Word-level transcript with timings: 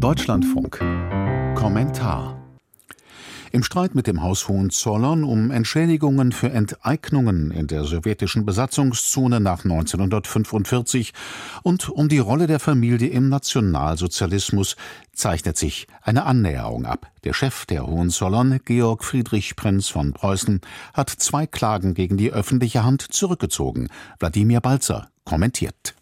Deutschlandfunk 0.00 0.78
Kommentar 1.54 2.36
im 3.52 3.62
Streit 3.62 3.94
mit 3.94 4.06
dem 4.06 4.22
Haus 4.22 4.48
Hohenzollern 4.48 5.24
um 5.24 5.50
Entschädigungen 5.50 6.32
für 6.32 6.50
Enteignungen 6.50 7.50
in 7.50 7.66
der 7.66 7.84
sowjetischen 7.84 8.44
Besatzungszone 8.44 9.40
nach 9.40 9.64
1945 9.64 11.14
und 11.62 11.88
um 11.88 12.10
die 12.10 12.18
Rolle 12.18 12.46
der 12.46 12.60
Familie 12.60 13.08
im 13.08 13.30
Nationalsozialismus 13.30 14.76
zeichnet 15.14 15.56
sich 15.56 15.86
eine 16.02 16.26
Annäherung 16.26 16.84
ab. 16.84 17.10
Der 17.24 17.32
Chef 17.32 17.64
der 17.64 17.86
Hohenzollern, 17.86 18.60
Georg 18.66 19.02
Friedrich 19.02 19.56
Prinz 19.56 19.88
von 19.88 20.12
Preußen, 20.12 20.60
hat 20.92 21.08
zwei 21.08 21.46
Klagen 21.46 21.94
gegen 21.94 22.18
die 22.18 22.32
öffentliche 22.32 22.84
Hand 22.84 23.00
zurückgezogen. 23.00 23.88
Wladimir 24.18 24.60
Balzer 24.60 25.08
kommentiert. 25.24 25.94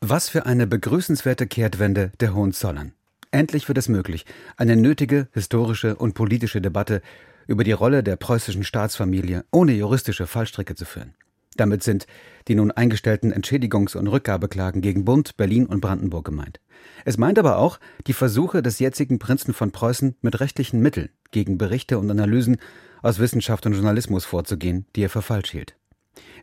Was 0.00 0.28
für 0.28 0.46
eine 0.46 0.68
begrüßenswerte 0.68 1.48
Kehrtwende 1.48 2.12
der 2.20 2.32
Hohenzollern. 2.32 2.92
Endlich 3.32 3.66
wird 3.66 3.78
es 3.78 3.88
möglich, 3.88 4.26
eine 4.56 4.76
nötige 4.76 5.26
historische 5.32 5.96
und 5.96 6.14
politische 6.14 6.60
Debatte 6.60 7.02
über 7.48 7.64
die 7.64 7.72
Rolle 7.72 8.04
der 8.04 8.14
preußischen 8.14 8.62
Staatsfamilie 8.62 9.44
ohne 9.50 9.72
juristische 9.72 10.28
Fallstricke 10.28 10.76
zu 10.76 10.84
führen. 10.84 11.14
Damit 11.56 11.82
sind 11.82 12.06
die 12.46 12.54
nun 12.54 12.70
eingestellten 12.70 13.34
Entschädigungs- 13.34 13.96
und 13.96 14.06
Rückgabeklagen 14.06 14.82
gegen 14.82 15.04
Bund, 15.04 15.36
Berlin 15.36 15.66
und 15.66 15.80
Brandenburg 15.80 16.26
gemeint. 16.26 16.60
Es 17.04 17.18
meint 17.18 17.38
aber 17.38 17.58
auch 17.58 17.80
die 18.06 18.12
Versuche 18.12 18.62
des 18.62 18.78
jetzigen 18.78 19.18
Prinzen 19.18 19.52
von 19.52 19.72
Preußen 19.72 20.14
mit 20.22 20.38
rechtlichen 20.38 20.80
Mitteln 20.80 21.08
gegen 21.32 21.58
Berichte 21.58 21.98
und 21.98 22.08
Analysen 22.08 22.58
aus 23.02 23.18
Wissenschaft 23.18 23.66
und 23.66 23.72
Journalismus 23.72 24.24
vorzugehen, 24.24 24.86
die 24.94 25.02
er 25.02 25.10
für 25.10 25.22
falsch 25.22 25.50
hielt. 25.50 25.74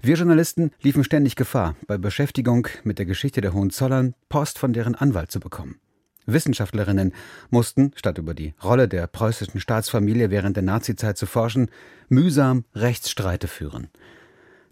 Wir 0.02 0.16
Journalisten 0.16 0.72
liefen 0.82 1.04
ständig 1.04 1.36
Gefahr, 1.36 1.76
bei 1.88 1.98
Beschäftigung 1.98 2.68
mit 2.84 3.00
der 3.00 3.06
Geschichte 3.06 3.42
der 3.42 3.54
Hohenzollern 3.54 4.14
Post 4.30 4.60
von 4.60 4.74
deren 4.74 4.96
Anwalt 4.96 5.32
zu 5.32 5.40
bekommen. 5.40 5.80
Wissenschaftlerinnen 6.26 7.14
mussten, 7.50 7.92
statt 7.96 8.18
über 8.18 8.34
die 8.34 8.54
Rolle 8.64 8.88
der 8.88 9.08
preußischen 9.08 9.60
Staatsfamilie 9.60 10.32
während 10.32 10.56
der 10.56 10.64
Nazizeit 10.64 11.18
zu 11.18 11.26
forschen, 11.26 11.70
mühsam 12.10 12.66
Rechtsstreite 12.74 13.48
führen. 13.48 13.90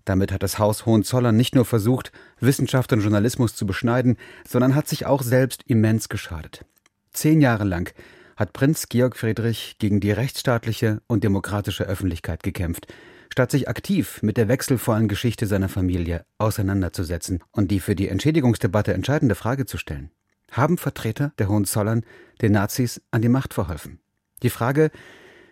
Damit 0.05 0.31
hat 0.31 0.43
das 0.43 0.59
Haus 0.59 0.85
Hohenzollern 0.85 1.37
nicht 1.37 1.55
nur 1.55 1.65
versucht, 1.65 2.11
Wissenschaft 2.39 2.91
und 2.91 3.01
Journalismus 3.01 3.55
zu 3.55 3.65
beschneiden, 3.65 4.17
sondern 4.47 4.75
hat 4.75 4.87
sich 4.87 5.05
auch 5.05 5.21
selbst 5.21 5.63
immens 5.67 6.09
geschadet. 6.09 6.65
Zehn 7.11 7.39
Jahre 7.39 7.63
lang 7.63 7.93
hat 8.35 8.51
Prinz 8.51 8.89
Georg 8.89 9.15
Friedrich 9.15 9.77
gegen 9.79 9.99
die 9.99 10.11
rechtsstaatliche 10.11 11.01
und 11.07 11.23
demokratische 11.23 11.85
Öffentlichkeit 11.85 12.43
gekämpft, 12.43 12.87
statt 13.33 13.49
sich 13.49 13.67
aktiv 13.67 14.21
mit 14.21 14.37
der 14.37 14.47
wechselvollen 14.47 15.07
Geschichte 15.07 15.47
seiner 15.47 15.67
Familie 15.67 16.23
auseinanderzusetzen 16.37 17.43
und 17.51 17.71
die 17.71 17.79
für 17.79 17.95
die 17.95 18.07
Entschädigungsdebatte 18.07 18.93
entscheidende 18.93 19.33
Frage 19.33 19.65
zu 19.65 19.79
stellen 19.79 20.11
haben 20.53 20.77
Vertreter 20.77 21.33
der 21.39 21.49
Hohenzollern 21.49 22.03
den 22.43 22.51
Nazis 22.51 23.01
an 23.09 23.23
die 23.23 23.29
Macht 23.29 23.55
verholfen? 23.55 23.99
Die 24.43 24.51
Frage 24.51 24.91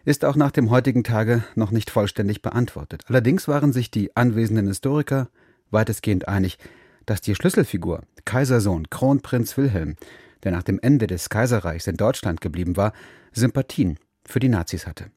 ist 0.05 0.25
auch 0.25 0.35
nach 0.35 0.51
dem 0.51 0.69
heutigen 0.69 1.03
Tage 1.03 1.43
noch 1.55 1.71
nicht 1.71 1.89
vollständig 1.89 2.43
beantwortet. 2.43 3.03
Allerdings 3.07 3.47
waren 3.47 3.73
sich 3.73 3.89
die 3.89 4.15
anwesenden 4.15 4.67
Historiker 4.67 5.29
weitestgehend 5.71 6.27
einig, 6.27 6.59
dass 7.07 7.21
die 7.21 7.33
Schlüsselfigur 7.33 8.03
Kaisersohn 8.25 8.91
Kronprinz 8.91 9.57
Wilhelm, 9.57 9.95
der 10.43 10.51
nach 10.51 10.63
dem 10.63 10.79
Ende 10.79 11.07
des 11.07 11.29
Kaiserreichs 11.29 11.87
in 11.87 11.97
Deutschland 11.97 12.41
geblieben 12.41 12.77
war, 12.77 12.93
Sympathien 13.31 13.97
für 14.23 14.39
die 14.39 14.49
Nazis 14.49 14.85
hatte. 14.85 15.09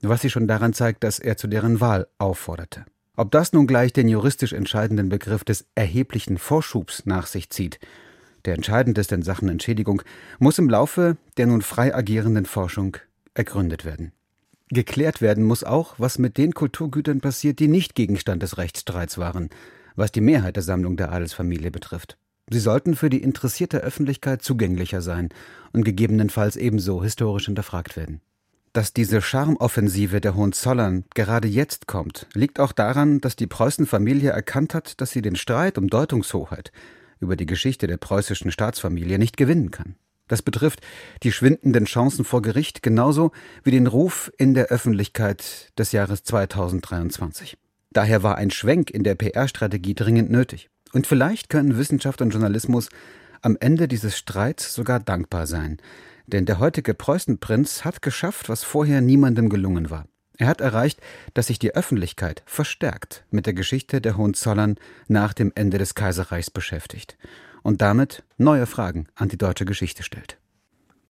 Was 0.00 0.22
sich 0.22 0.32
schon 0.32 0.48
daran 0.48 0.72
zeigt, 0.72 1.04
dass 1.04 1.18
er 1.18 1.36
zu 1.36 1.48
deren 1.48 1.80
Wahl 1.80 2.06
aufforderte. 2.18 2.84
Ob 3.16 3.30
das 3.32 3.52
nun 3.52 3.66
gleich 3.66 3.92
den 3.92 4.08
juristisch 4.08 4.52
entscheidenden 4.52 5.08
Begriff 5.08 5.42
des 5.42 5.66
erheblichen 5.74 6.38
Vorschubs 6.38 7.04
nach 7.04 7.26
sich 7.26 7.50
zieht 7.50 7.80
der 8.44 8.54
entscheidend 8.54 8.96
ist 8.98 9.12
in 9.12 9.22
Sachen 9.22 9.48
Entschädigung, 9.48 10.02
muss 10.38 10.58
im 10.58 10.70
Laufe 10.70 11.16
der 11.36 11.46
nun 11.46 11.62
frei 11.62 11.94
agierenden 11.94 12.46
Forschung 12.46 12.96
ergründet 13.34 13.84
werden. 13.84 14.12
Geklärt 14.70 15.20
werden 15.20 15.44
muss 15.44 15.64
auch, 15.64 15.94
was 15.98 16.18
mit 16.18 16.38
den 16.38 16.52
Kulturgütern 16.52 17.20
passiert, 17.20 17.58
die 17.58 17.68
nicht 17.68 17.94
Gegenstand 17.94 18.42
des 18.42 18.58
Rechtsstreits 18.58 19.18
waren, 19.18 19.50
was 19.96 20.12
die 20.12 20.20
Mehrheit 20.20 20.56
der 20.56 20.62
Sammlung 20.62 20.96
der 20.96 21.12
Adelsfamilie 21.12 21.70
betrifft. 21.70 22.18
Sie 22.50 22.60
sollten 22.60 22.94
für 22.94 23.10
die 23.10 23.22
interessierte 23.22 23.78
Öffentlichkeit 23.78 24.42
zugänglicher 24.42 25.02
sein 25.02 25.28
und 25.72 25.84
gegebenenfalls 25.84 26.56
ebenso 26.56 27.02
historisch 27.02 27.46
hinterfragt 27.46 27.96
werden. 27.96 28.20
Dass 28.72 28.92
diese 28.92 29.22
Charmoffensive 29.22 30.20
der 30.20 30.34
Hohenzollern 30.34 31.04
gerade 31.14 31.48
jetzt 31.48 31.86
kommt, 31.86 32.26
liegt 32.34 32.60
auch 32.60 32.72
daran, 32.72 33.20
dass 33.20 33.36
die 33.36 33.46
Preußenfamilie 33.46 34.30
erkannt 34.30 34.74
hat, 34.74 35.00
dass 35.00 35.10
sie 35.10 35.22
den 35.22 35.36
Streit 35.36 35.78
um 35.78 35.88
Deutungshoheit 35.88 36.72
über 37.20 37.36
die 37.36 37.46
Geschichte 37.46 37.86
der 37.86 37.96
preußischen 37.96 38.50
Staatsfamilie 38.50 39.18
nicht 39.18 39.36
gewinnen 39.36 39.70
kann. 39.70 39.96
Das 40.28 40.42
betrifft 40.42 40.80
die 41.22 41.32
schwindenden 41.32 41.86
Chancen 41.86 42.24
vor 42.24 42.42
Gericht 42.42 42.82
genauso 42.82 43.32
wie 43.64 43.70
den 43.70 43.86
Ruf 43.86 44.30
in 44.36 44.52
der 44.52 44.66
Öffentlichkeit 44.66 45.72
des 45.78 45.92
Jahres 45.92 46.22
2023. 46.22 47.56
Daher 47.90 48.22
war 48.22 48.36
ein 48.36 48.50
Schwenk 48.50 48.90
in 48.90 49.02
der 49.02 49.14
PR-Strategie 49.14 49.94
dringend 49.94 50.30
nötig. 50.30 50.68
Und 50.92 51.06
vielleicht 51.06 51.48
können 51.48 51.78
Wissenschaft 51.78 52.20
und 52.20 52.30
Journalismus 52.30 52.90
am 53.40 53.56
Ende 53.58 53.88
dieses 53.88 54.18
Streits 54.18 54.74
sogar 54.74 55.00
dankbar 55.00 55.46
sein. 55.46 55.78
Denn 56.28 56.44
der 56.44 56.58
heutige 56.58 56.92
Preußenprinz 56.92 57.86
hat 57.86 58.02
geschafft, 58.02 58.50
was 58.50 58.62
vorher 58.62 59.00
niemandem 59.00 59.48
gelungen 59.48 59.88
war. 59.88 60.06
Er 60.36 60.46
hat 60.46 60.60
erreicht, 60.60 61.00
dass 61.32 61.46
sich 61.46 61.58
die 61.58 61.74
Öffentlichkeit 61.74 62.42
verstärkt 62.44 63.24
mit 63.30 63.46
der 63.46 63.54
Geschichte 63.54 64.02
der 64.02 64.18
Hohenzollern 64.18 64.76
nach 65.08 65.32
dem 65.32 65.52
Ende 65.54 65.78
des 65.78 65.94
Kaiserreichs 65.94 66.50
beschäftigt 66.50 67.16
und 67.62 67.80
damit 67.80 68.24
neue 68.36 68.66
Fragen 68.66 69.08
an 69.14 69.30
die 69.30 69.38
deutsche 69.38 69.64
Geschichte 69.64 70.02
stellt. 70.02 70.38